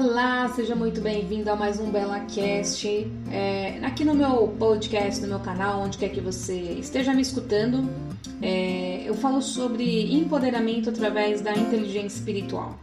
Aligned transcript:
Olá, 0.00 0.48
seja 0.54 0.76
muito 0.76 1.00
bem-vindo 1.00 1.50
a 1.50 1.56
mais 1.56 1.80
um 1.80 1.90
Bela 1.90 2.20
Cast. 2.20 2.86
É, 3.32 3.80
aqui 3.82 4.04
no 4.04 4.14
meu 4.14 4.46
podcast, 4.56 5.20
no 5.20 5.26
meu 5.26 5.40
canal, 5.40 5.80
onde 5.80 5.98
quer 5.98 6.10
que 6.10 6.20
você 6.20 6.54
esteja 6.54 7.12
me 7.12 7.20
escutando, 7.20 7.90
é, 8.40 9.02
eu 9.04 9.14
falo 9.14 9.42
sobre 9.42 10.14
empoderamento 10.14 10.88
através 10.88 11.40
da 11.40 11.52
inteligência 11.52 12.16
espiritual. 12.16 12.78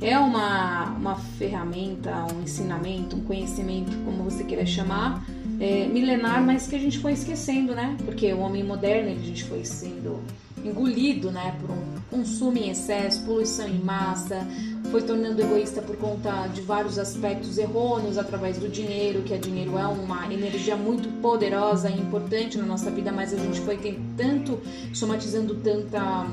É 0.00 0.16
uma, 0.16 0.90
uma 0.90 1.16
ferramenta, 1.16 2.24
um 2.32 2.44
ensinamento, 2.44 3.16
um 3.16 3.24
conhecimento, 3.24 3.90
como 4.04 4.22
você 4.22 4.44
queira 4.44 4.64
chamar, 4.64 5.24
é, 5.58 5.88
milenar, 5.88 6.40
mas 6.40 6.68
que 6.68 6.76
a 6.76 6.78
gente 6.78 7.00
foi 7.00 7.14
esquecendo, 7.14 7.74
né? 7.74 7.96
Porque 8.04 8.32
o 8.32 8.38
homem 8.38 8.62
moderno, 8.62 9.10
a 9.10 9.14
gente 9.14 9.42
foi 9.42 9.64
sendo 9.64 10.22
engolido, 10.64 11.30
né, 11.30 11.56
por 11.60 11.70
um 11.70 12.00
consumo 12.10 12.58
em 12.58 12.70
excesso, 12.70 13.24
poluição 13.24 13.66
em 13.66 13.78
massa, 13.78 14.46
foi 14.90 15.02
tornando 15.02 15.40
egoísta 15.40 15.80
por 15.80 15.96
conta 15.96 16.48
de 16.48 16.60
vários 16.62 16.98
aspectos 16.98 17.58
errôneos 17.58 18.18
através 18.18 18.58
do 18.58 18.68
dinheiro, 18.68 19.22
que 19.22 19.32
é 19.32 19.38
dinheiro 19.38 19.78
é 19.78 19.86
uma 19.86 20.32
energia 20.32 20.76
muito 20.76 21.08
poderosa 21.20 21.88
e 21.88 21.98
importante 21.98 22.58
na 22.58 22.66
nossa 22.66 22.90
vida, 22.90 23.12
mas 23.12 23.32
a 23.32 23.36
gente 23.36 23.60
foi 23.60 23.78
tanto 24.16 24.58
somatizando 24.92 25.54
tanta, 25.56 26.26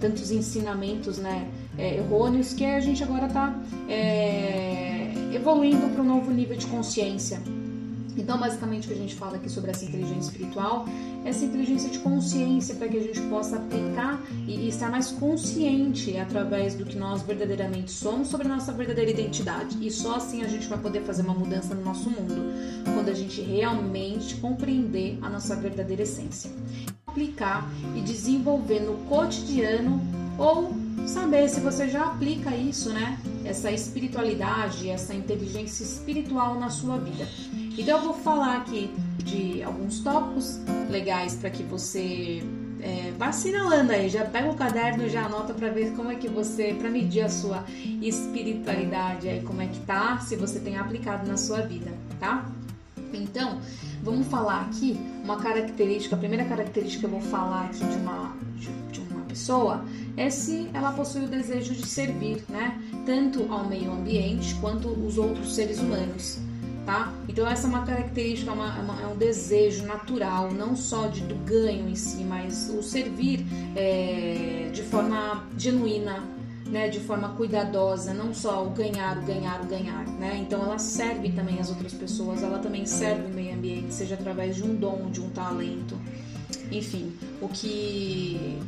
tantos 0.00 0.30
ensinamentos, 0.30 1.18
né, 1.18 1.48
é, 1.78 1.98
errôneos 1.98 2.52
que 2.52 2.64
a 2.64 2.80
gente 2.80 3.02
agora 3.02 3.26
está 3.26 3.54
é, 3.88 5.12
evoluindo 5.32 5.88
para 5.94 6.02
um 6.02 6.06
novo 6.06 6.30
nível 6.30 6.56
de 6.56 6.66
consciência. 6.66 7.40
Então, 8.16 8.38
basicamente, 8.38 8.84
o 8.84 8.88
que 8.88 8.94
a 8.94 8.96
gente 8.96 9.14
fala 9.14 9.36
aqui 9.36 9.48
sobre 9.48 9.70
essa 9.70 9.84
inteligência 9.84 10.30
espiritual 10.30 10.86
é 11.24 11.28
essa 11.30 11.44
inteligência 11.44 11.90
de 11.90 11.98
consciência 12.00 12.74
para 12.74 12.88
que 12.88 12.96
a 12.96 13.00
gente 13.00 13.20
possa 13.22 13.56
aplicar 13.56 14.20
e, 14.46 14.68
estar 14.68 14.90
mais 14.90 15.10
consciente 15.10 16.16
através 16.16 16.74
do 16.74 16.84
que 16.84 16.96
nós 16.96 17.22
verdadeiramente 17.22 17.90
somos 17.90 18.28
sobre 18.28 18.46
a 18.46 18.50
nossa 18.50 18.72
verdadeira 18.72 19.10
identidade. 19.10 19.76
E 19.80 19.90
só 19.90 20.16
assim 20.16 20.42
a 20.42 20.48
gente 20.48 20.66
vai 20.66 20.78
poder 20.78 21.02
fazer 21.02 21.22
uma 21.22 21.34
mudança 21.34 21.74
no 21.74 21.84
nosso 21.84 22.10
mundo, 22.10 22.34
quando 22.94 23.08
a 23.08 23.14
gente 23.14 23.40
realmente 23.40 24.36
compreender 24.36 25.18
a 25.22 25.28
nossa 25.28 25.54
verdadeira 25.56 26.02
essência. 26.02 26.50
Aplicar 27.06 27.68
e 27.96 28.00
desenvolver 28.00 28.80
no 28.80 28.96
cotidiano 29.08 30.00
ou 30.38 30.72
saber 31.06 31.48
se 31.48 31.60
você 31.60 31.88
já 31.88 32.04
aplica 32.04 32.54
isso, 32.56 32.90
né? 32.90 33.18
Essa 33.44 33.70
espiritualidade, 33.70 34.88
essa 34.88 35.14
inteligência 35.14 35.82
espiritual 35.82 36.58
na 36.58 36.70
sua 36.70 36.98
vida. 36.98 37.28
Então 37.80 37.96
eu 37.96 38.04
vou 38.04 38.12
falar 38.12 38.58
aqui 38.58 38.90
de 39.24 39.62
alguns 39.62 40.00
tópicos 40.00 40.60
legais 40.90 41.34
para 41.36 41.48
que 41.48 41.62
você 41.62 42.42
é, 42.78 43.10
vá 43.18 43.28
assinalando 43.28 43.90
aí, 43.90 44.10
já 44.10 44.22
pega 44.22 44.50
o 44.50 44.54
caderno 44.54 45.08
já 45.08 45.24
anota 45.24 45.54
para 45.54 45.70
ver 45.70 45.92
como 45.96 46.10
é 46.10 46.14
que 46.14 46.28
você, 46.28 46.74
para 46.78 46.90
medir 46.90 47.22
a 47.22 47.30
sua 47.30 47.64
espiritualidade 48.02 49.30
aí, 49.30 49.40
como 49.40 49.62
é 49.62 49.66
que 49.66 49.80
tá, 49.80 50.18
se 50.18 50.36
você 50.36 50.60
tem 50.60 50.76
aplicado 50.76 51.26
na 51.26 51.38
sua 51.38 51.62
vida, 51.62 51.90
tá? 52.18 52.44
Então, 53.14 53.58
vamos 54.02 54.26
falar 54.26 54.60
aqui 54.66 55.00
uma 55.24 55.38
característica, 55.38 56.14
a 56.14 56.18
primeira 56.18 56.44
característica 56.44 57.08
que 57.08 57.14
eu 57.14 57.18
vou 57.18 57.30
falar 57.30 57.64
aqui 57.64 57.82
de 57.82 57.96
uma, 57.96 58.36
de, 58.56 58.70
de 58.92 59.00
uma 59.10 59.22
pessoa 59.22 59.82
é 60.18 60.28
se 60.28 60.68
ela 60.74 60.92
possui 60.92 61.24
o 61.24 61.28
desejo 61.28 61.74
de 61.74 61.86
servir, 61.86 62.44
né? 62.46 62.78
Tanto 63.06 63.50
ao 63.50 63.66
meio 63.66 63.90
ambiente 63.90 64.54
quanto 64.56 64.86
os 64.86 65.16
outros 65.16 65.54
seres 65.54 65.78
humanos 65.78 66.49
tá? 66.90 67.12
Então 67.28 67.46
essa 67.46 67.68
é 67.68 67.70
uma 67.70 67.86
característica, 67.86 68.50
é 68.50 68.54
uma, 68.54 68.76
é, 68.76 68.80
uma, 68.80 69.02
é 69.02 69.06
um 69.06 69.16
desejo 69.16 69.86
natural, 69.86 70.50
não 70.50 70.74
só 70.74 71.06
de, 71.06 71.20
do 71.20 71.36
ganho 71.36 71.88
em 71.88 71.94
si, 71.94 72.24
mas 72.24 72.68
o 72.68 72.82
servir 72.82 73.46
é, 73.76 74.68
de 74.72 74.82
forma 74.82 75.46
genuína, 75.56 76.24
né, 76.66 76.88
de 76.88 76.98
forma 76.98 77.28
cuidadosa, 77.30 78.12
não 78.12 78.34
só 78.34 78.66
o 78.66 78.70
ganhar, 78.70 79.18
o 79.18 79.22
ganhar, 79.22 79.60
o 79.60 79.66
ganhar, 79.66 80.04
né? 80.18 80.38
Então 80.40 80.62
ela 80.62 80.78
serve 80.78 81.30
também 81.30 81.58
as 81.58 81.68
outras 81.68 81.92
pessoas, 81.92 82.42
ela 82.42 82.58
também 82.58 82.86
serve 82.86 83.26
o 83.26 83.34
meio 83.34 83.54
ambiente, 83.54 83.92
seja 83.92 84.14
através 84.14 84.56
de 84.56 84.62
um 84.62 84.74
dom, 84.74 85.10
de 85.10 85.20
um 85.20 85.30
talento, 85.30 85.96
enfim, 86.70 87.12
o 87.40 87.48
que 87.48 88.58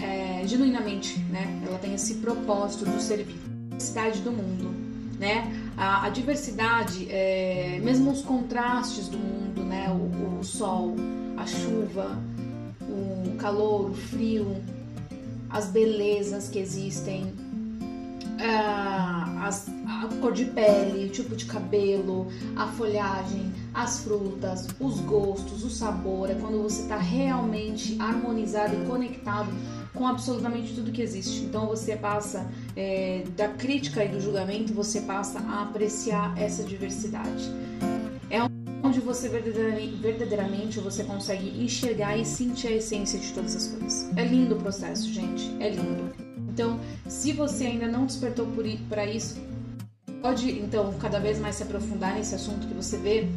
é, 0.00 0.46
genuinamente, 0.46 1.18
né? 1.30 1.60
Ela 1.66 1.78
tem 1.78 1.94
esse 1.94 2.14
propósito 2.16 2.84
de 2.84 3.02
servir 3.02 3.40
cidade 3.78 4.20
do 4.20 4.30
mundo, 4.30 4.74
né? 5.20 5.52
A, 5.76 6.06
a 6.06 6.08
diversidade, 6.08 7.06
é, 7.10 7.78
mesmo 7.82 8.10
os 8.10 8.22
contrastes 8.22 9.06
do 9.06 9.18
mundo, 9.18 9.62
né? 9.62 9.90
O, 9.90 10.40
o, 10.40 10.42
sol, 10.42 10.96
a 11.36 11.46
chuva, 11.46 12.18
o 12.80 13.36
calor, 13.36 13.90
o 13.90 13.94
frio, 13.94 14.56
as 15.50 15.66
belezas 15.66 16.48
que 16.48 16.58
existem, 16.58 17.34
a, 18.38 19.50
a 19.50 20.08
cor 20.22 20.32
de 20.32 20.46
pele, 20.46 21.04
o 21.04 21.10
tipo 21.10 21.36
de 21.36 21.44
cabelo, 21.44 22.28
a 22.56 22.66
folhagem, 22.68 23.52
as 23.74 24.00
frutas, 24.00 24.68
os 24.80 25.00
gostos, 25.00 25.62
o 25.62 25.68
sabor, 25.68 26.30
é 26.30 26.34
quando 26.34 26.62
você 26.62 26.80
está 26.80 26.96
realmente 26.96 27.94
harmonizado 28.00 28.74
e 28.74 28.86
conectado 28.86 29.50
com 29.94 30.06
absolutamente 30.06 30.74
tudo 30.74 30.92
que 30.92 31.02
existe. 31.02 31.42
Então 31.44 31.66
você 31.66 31.96
passa 31.96 32.50
é, 32.76 33.24
da 33.36 33.48
crítica 33.48 34.04
e 34.04 34.08
do 34.08 34.20
julgamento, 34.20 34.72
você 34.72 35.00
passa 35.00 35.40
a 35.40 35.62
apreciar 35.62 36.36
essa 36.38 36.62
diversidade. 36.62 37.50
É 38.30 38.38
onde 38.82 39.00
você 39.00 39.28
verdadeiramente, 39.28 39.96
verdadeiramente 39.96 40.80
você 40.80 41.04
consegue 41.04 41.62
enxergar 41.62 42.16
e 42.16 42.24
sentir 42.24 42.68
a 42.68 42.72
essência 42.72 43.18
de 43.18 43.32
todas 43.32 43.54
as 43.54 43.66
coisas. 43.68 44.10
É 44.16 44.24
lindo 44.24 44.56
o 44.56 44.58
processo, 44.58 45.12
gente. 45.12 45.50
É 45.60 45.68
lindo. 45.68 46.12
Então, 46.48 46.80
se 47.08 47.32
você 47.32 47.66
ainda 47.66 47.86
não 47.86 48.06
despertou 48.06 48.46
para 48.88 49.06
isso, 49.06 49.40
pode 50.20 50.50
então 50.50 50.92
cada 50.94 51.18
vez 51.18 51.38
mais 51.38 51.56
se 51.56 51.62
aprofundar 51.62 52.14
nesse 52.14 52.34
assunto 52.34 52.66
que 52.66 52.74
você 52.74 52.96
vê. 52.96 53.28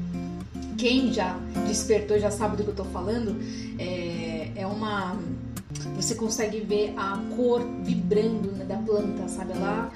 Quem 0.78 1.14
já 1.14 1.38
despertou 1.68 2.20
já 2.20 2.32
sabe 2.32 2.58
do 2.58 2.64
que 2.64 2.70
eu 2.70 2.74
estou 2.74 2.86
falando. 2.88 3.38
É, 3.80 4.52
é 4.56 4.68
uma 4.68 5.18
você 6.04 6.16
consegue 6.16 6.60
ver 6.60 6.94
a 6.98 7.18
cor 7.36 7.62
vibrando 7.82 8.52
né, 8.52 8.66
da 8.66 8.78
planta, 8.78 9.28
sabe? 9.28 9.54
Ela 9.54 9.92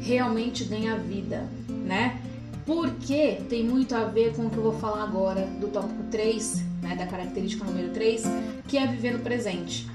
realmente 0.00 0.64
ganha 0.64 0.96
vida, 0.96 1.48
né? 1.68 2.20
Porque 2.64 3.40
tem 3.48 3.64
muito 3.64 3.94
a 3.94 4.04
ver 4.04 4.34
com 4.34 4.46
o 4.46 4.50
que 4.50 4.56
eu 4.56 4.62
vou 4.62 4.74
falar 4.74 5.02
agora 5.02 5.46
do 5.60 5.68
tópico 5.68 6.02
3, 6.10 6.62
né, 6.82 6.94
da 6.96 7.06
característica 7.06 7.64
número 7.64 7.90
3, 7.92 8.24
que 8.66 8.76
é 8.76 8.86
viver 8.86 9.14
no 9.14 9.20
presente. 9.20 9.88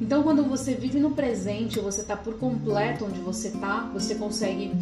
Então, 0.00 0.22
quando 0.22 0.42
você 0.42 0.74
vive 0.74 0.98
no 0.98 1.10
presente, 1.10 1.78
você 1.78 2.02
está 2.02 2.16
por 2.16 2.38
completo 2.38 3.04
onde 3.04 3.18
você 3.20 3.48
está, 3.48 3.90
você 3.92 4.14
consegue 4.14 4.72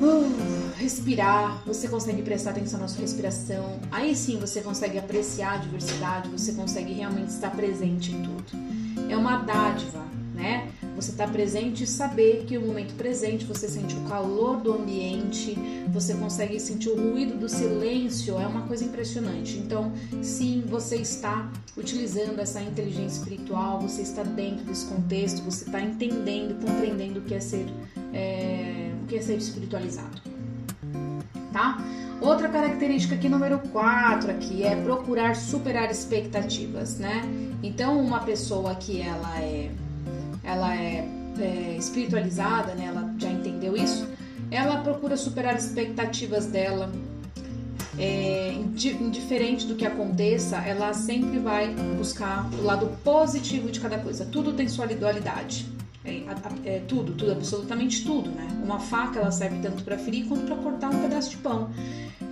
uh, 0.00 0.72
respirar, 0.76 1.62
você 1.66 1.88
consegue 1.88 2.22
prestar 2.22 2.50
atenção 2.50 2.80
na 2.80 2.88
sua 2.88 3.02
respiração. 3.02 3.80
Aí 3.90 4.14
sim 4.14 4.38
você 4.38 4.60
consegue 4.60 4.98
apreciar 4.98 5.54
a 5.54 5.56
diversidade, 5.58 6.28
você 6.28 6.52
consegue 6.52 6.92
realmente 6.92 7.28
estar 7.28 7.50
presente 7.50 8.12
em 8.12 8.22
tudo 8.22 8.86
é 9.08 9.16
uma 9.16 9.38
dádiva, 9.38 10.04
né? 10.34 10.70
Você 10.96 11.10
está 11.10 11.26
presente 11.26 11.84
e 11.84 11.86
saber 11.86 12.44
que 12.46 12.58
no 12.58 12.68
momento 12.68 12.94
presente 12.94 13.44
você 13.44 13.68
sente 13.68 13.94
o 13.94 14.00
calor 14.02 14.56
do 14.56 14.72
ambiente, 14.72 15.54
você 15.88 16.14
consegue 16.14 16.58
sentir 16.58 16.88
o 16.88 16.96
ruído 16.96 17.38
do 17.38 17.48
silêncio, 17.48 18.38
é 18.38 18.46
uma 18.46 18.62
coisa 18.62 18.84
impressionante. 18.84 19.58
Então, 19.58 19.92
sim, 20.22 20.64
você 20.66 20.96
está 20.96 21.50
utilizando 21.76 22.38
essa 22.38 22.62
inteligência 22.62 23.18
espiritual, 23.18 23.80
você 23.80 24.02
está 24.02 24.22
dentro 24.22 24.64
desse 24.64 24.86
contexto, 24.86 25.42
você 25.42 25.64
está 25.64 25.80
entendendo, 25.80 26.58
compreendendo 26.64 27.20
o 27.20 27.22
que 27.22 27.34
é 27.34 27.40
ser, 27.40 27.66
é, 28.14 28.92
o 28.94 28.95
que 29.06 29.16
é 29.16 29.22
ser 29.22 29.36
espiritualizado, 29.36 30.20
tá? 31.52 31.78
Outra 32.20 32.48
característica 32.48 33.14
aqui, 33.14 33.28
número 33.28 33.58
4, 33.58 34.30
aqui, 34.30 34.62
é 34.62 34.74
procurar 34.74 35.36
superar 35.36 35.90
expectativas, 35.90 36.98
né? 36.98 37.22
Então, 37.62 38.00
uma 38.00 38.20
pessoa 38.20 38.74
que 38.74 39.00
ela 39.00 39.38
é, 39.40 39.70
ela 40.42 40.74
é, 40.74 41.06
é 41.38 41.76
espiritualizada, 41.78 42.74
né? 42.74 42.86
Ela 42.86 43.14
já 43.18 43.30
entendeu 43.30 43.76
isso. 43.76 44.08
Ela 44.50 44.78
procura 44.80 45.16
superar 45.16 45.56
expectativas 45.56 46.46
dela. 46.46 46.90
É, 47.98 48.52
indiferente 48.52 49.66
do 49.66 49.74
que 49.74 49.86
aconteça, 49.86 50.56
ela 50.58 50.92
sempre 50.92 51.38
vai 51.38 51.74
buscar 51.96 52.46
o 52.60 52.62
lado 52.62 52.88
positivo 53.02 53.70
de 53.70 53.80
cada 53.80 53.98
coisa. 53.98 54.26
Tudo 54.26 54.52
tem 54.52 54.68
sua 54.68 54.86
dualidade. 54.86 55.66
É, 56.06 56.76
é, 56.76 56.80
tudo, 56.86 57.12
tudo, 57.12 57.32
absolutamente 57.32 58.04
tudo, 58.04 58.30
né? 58.30 58.46
Uma 58.62 58.78
faca 58.78 59.18
ela 59.18 59.32
serve 59.32 59.58
tanto 59.60 59.82
para 59.82 59.98
ferir 59.98 60.26
quanto 60.26 60.46
para 60.46 60.56
cortar 60.56 60.90
um 60.90 61.00
pedaço 61.00 61.30
de 61.30 61.38
pão. 61.38 61.70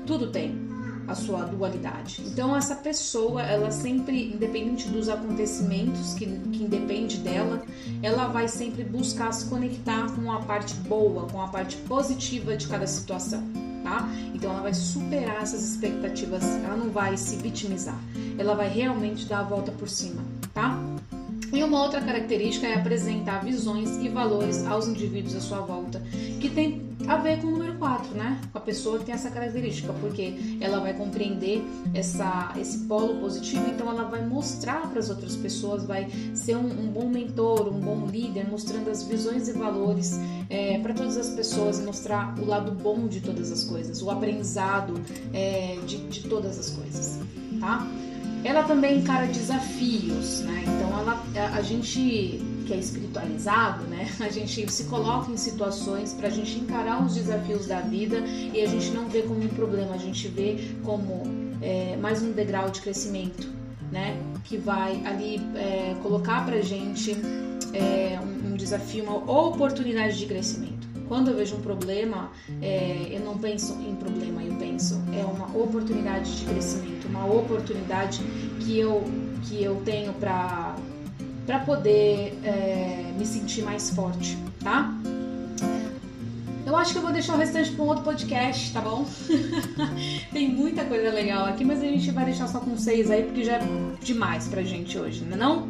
Tudo 0.07 0.31
tem 0.31 0.75
a 1.07 1.15
sua 1.15 1.45
dualidade. 1.45 2.23
Então 2.27 2.57
essa 2.57 2.75
pessoa, 2.77 3.43
ela 3.43 3.71
sempre, 3.71 4.33
independente 4.33 4.89
dos 4.89 5.09
acontecimentos 5.09 6.15
que, 6.15 6.27
que 6.27 6.63
independe 6.63 7.19
dela, 7.19 7.63
ela 8.03 8.29
vai 8.29 8.49
sempre 8.49 8.85
buscar 8.85 9.33
se 9.33 9.47
conectar 9.47 10.11
com 10.13 10.31
a 10.33 10.41
parte 10.41 10.75
boa, 10.75 11.27
com 11.27 11.43
a 11.43 11.49
parte 11.49 11.77
positiva 11.79 12.57
de 12.57 12.67
cada 12.69 12.87
situação. 12.87 13.43
Tá? 13.83 14.09
Então 14.33 14.51
ela 14.51 14.63
vai 14.63 14.73
superar 14.73 15.43
essas 15.43 15.63
expectativas, 15.63 16.43
ela 16.65 16.75
não 16.75 16.89
vai 16.89 17.19
se 17.19 17.37
vitimizar, 17.37 17.99
ela 18.39 18.55
vai 18.55 18.67
realmente 18.67 19.27
dar 19.27 19.41
a 19.41 19.43
volta 19.43 19.71
por 19.73 19.91
cima, 19.91 20.23
tá? 20.55 20.81
E 21.53 21.63
uma 21.63 21.83
outra 21.83 22.01
característica 22.01 22.67
é 22.67 22.75
apresentar 22.75 23.45
visões 23.45 23.91
e 23.97 24.09
valores 24.09 24.67
aos 24.67 24.89
indivíduos 24.89 25.37
à 25.37 25.41
sua 25.41 25.61
volta, 25.61 26.03
que 26.41 26.49
tem 26.49 26.83
a 27.07 27.17
ver 27.17 27.41
com 27.41 27.49
o 27.49 27.51
número 27.51 27.75
4, 27.75 28.15
né? 28.15 28.41
A 28.53 28.61
pessoa 28.61 28.99
que 28.99 29.05
tem 29.05 29.15
essa 29.15 29.31
característica, 29.31 29.93
porque 30.01 30.59
ela 30.61 30.81
vai 30.81 30.95
compreender 30.95 31.63
essa, 31.93 32.53
esse 32.59 32.79
polo 32.87 33.21
positivo, 33.21 33.69
então 33.69 33.89
ela 33.89 34.05
vai 34.05 34.25
mostrar 34.25 34.89
para 34.89 34.99
as 34.99 35.11
outras 35.11 35.37
pessoas, 35.37 35.85
vai 35.85 36.09
ser 36.35 36.57
um, 36.57 36.67
um, 36.67 36.89
bom 36.89 37.09
mentor, 37.09 37.69
um 37.69 37.81
bom 37.81 38.07
líder, 38.07 38.49
mostrando 38.49 38.91
as 38.91 39.03
visões 39.03 39.49
e 39.49 39.53
valores 39.53 40.19
é, 40.49 40.79
para 40.79 40.95
todas 40.95 41.17
as 41.17 41.31
pessoas, 41.31 41.81
mostrar 41.81 42.35
o 42.39 42.47
lado 42.47 42.73
bom 42.73 43.07
de 43.07 43.21
todas 43.21 43.51
as 43.51 43.65
coisas, 43.65 44.01
o 44.03 44.11
aprendizado 44.11 44.95
é, 45.33 45.79
de, 45.87 45.99
de 46.09 46.23
todas 46.29 46.59
as 46.59 46.71
coisas, 46.71 47.19
tá? 47.61 47.87
Ela 48.45 48.63
também 48.63 48.99
encara 48.99 49.27
desafios, 49.27 50.41
né? 50.41 50.63
Então 50.67 51.01
ela, 51.01 51.25
a, 51.55 51.63
gente 51.63 52.43
que 52.67 52.73
é 52.73 52.77
espiritualizado, 52.77 53.85
né? 53.85 54.09
A 54.21 54.29
gente 54.29 54.71
se 54.71 54.85
coloca 54.85 55.33
em 55.33 55.37
situações 55.37 56.13
para 56.13 56.29
a 56.29 56.31
gente 56.31 56.59
encarar 56.59 57.03
os 57.05 57.15
desafios 57.15 57.67
da 57.67 57.81
vida 57.81 58.19
e 58.53 58.61
a 58.61 58.67
gente 58.67 58.91
não 58.91 59.09
vê 59.09 59.23
como 59.23 59.43
um 59.43 59.49
problema, 59.49 59.95
a 59.95 59.99
gente 59.99 60.29
vê 60.29 60.73
como 60.83 61.23
é, 61.61 61.97
mais 61.97 62.23
um 62.23 62.33
degrau 62.33 62.71
de 62.71 62.81
crescimento, 62.81 63.49
né? 63.91 64.17
Que 64.45 64.59
vai 64.59 65.03
ali 65.07 65.41
é, 65.57 65.95
colocar 66.03 66.45
para 66.45 66.61
gente 66.61 67.17
é, 67.73 68.19
um, 68.21 68.53
um 68.53 68.57
desafio, 68.57 69.05
uma 69.05 69.17
oportunidade 69.17 70.19
de 70.19 70.27
crescimento. 70.27 70.94
Quando 71.09 71.29
eu 71.29 71.37
vejo 71.37 71.57
um 71.57 71.61
problema, 71.61 72.31
é, 72.63 73.09
eu 73.11 73.21
não 73.21 73.37
penso 73.39 73.79
em 73.81 73.95
problema, 73.95 74.43
eu 74.43 74.55
penso 74.55 75.01
é 75.13 75.25
uma 75.25 75.47
oportunidade 75.57 76.37
de 76.39 76.45
crescimento, 76.47 77.07
uma 77.09 77.27
oportunidade 77.27 78.21
que 78.61 78.79
eu 78.79 79.05
que 79.45 79.63
eu 79.63 79.77
tenho 79.85 80.13
para 80.15 80.77
para 81.47 81.59
poder 81.61 82.39
é, 82.43 83.13
me 83.19 83.27
sentir 83.27 83.63
mais 83.63 83.91
forte, 83.91 84.39
tá? 84.61 84.95
Eu 86.67 86.75
acho 86.77 86.93
que 86.93 86.99
eu 86.99 87.03
vou 87.03 87.13
deixar 87.13 87.35
o 87.35 87.37
restante 87.37 87.71
para 87.73 87.85
um 87.85 87.89
outro 87.89 88.05
podcast, 88.05 88.73
tá 88.73 88.81
bom? 88.81 89.07
Tem 90.33 90.49
muita 90.49 90.85
coisa 90.87 91.11
legal 91.11 91.45
aqui, 91.45 91.63
mas 91.63 91.83
a 91.83 91.87
gente 91.87 92.11
vai 92.11 92.25
deixar 92.25 92.49
só 92.49 92.59
com 92.59 92.77
seis 92.79 93.11
aí, 93.11 93.23
porque 93.23 93.45
já 93.45 93.57
é 93.57 93.69
demais 94.03 94.49
pra 94.49 94.63
gente 94.63 94.99
hoje, 94.99 95.23
não 95.25 95.37
é 95.37 95.41
não? 95.41 95.69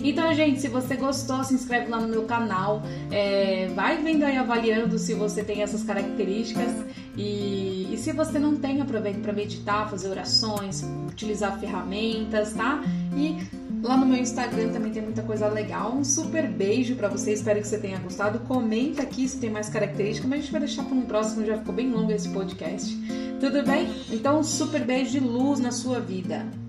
Então, 0.00 0.32
gente, 0.34 0.60
se 0.60 0.68
você 0.68 0.96
gostou, 0.96 1.42
se 1.44 1.54
inscreve 1.54 1.88
lá 1.88 2.00
no 2.00 2.08
meu 2.08 2.24
canal, 2.24 2.82
é, 3.10 3.68
vai 3.74 4.02
vendo 4.02 4.24
aí 4.24 4.36
avaliando 4.36 4.98
se 4.98 5.14
você 5.14 5.42
tem 5.42 5.62
essas 5.62 5.82
características 5.82 6.72
e, 7.16 7.92
e 7.92 7.96
se 7.96 8.12
você 8.12 8.38
não 8.38 8.56
tem, 8.56 8.80
aproveita 8.80 9.20
para 9.20 9.32
meditar, 9.32 9.88
fazer 9.90 10.08
orações, 10.08 10.84
utilizar 11.08 11.58
ferramentas, 11.58 12.52
tá? 12.52 12.82
E 13.16 13.64
Lá 13.84 13.98
no 13.98 14.06
meu 14.06 14.16
Instagram 14.16 14.70
também 14.72 14.90
tem 14.90 15.02
muita 15.02 15.22
coisa 15.22 15.46
legal. 15.46 15.92
Um 15.92 16.02
super 16.02 16.48
beijo 16.48 16.96
para 16.96 17.06
você, 17.06 17.34
espero 17.34 17.60
que 17.60 17.68
você 17.68 17.76
tenha 17.76 17.98
gostado. 17.98 18.38
Comenta 18.38 19.02
aqui 19.02 19.28
se 19.28 19.38
tem 19.38 19.50
mais 19.50 19.68
características, 19.68 20.26
mas 20.26 20.38
a 20.38 20.42
gente 20.42 20.52
vai 20.52 20.60
deixar 20.62 20.84
para 20.84 20.94
um 20.94 21.02
próximo, 21.02 21.44
já 21.44 21.58
ficou 21.58 21.74
bem 21.74 21.90
longo 21.90 22.10
esse 22.10 22.30
podcast. 22.30 22.96
Tudo 23.38 23.62
bem? 23.62 23.86
Então, 24.10 24.40
um 24.40 24.42
super 24.42 24.82
beijo 24.82 25.10
de 25.10 25.20
luz 25.20 25.60
na 25.60 25.70
sua 25.70 26.00
vida. 26.00 26.63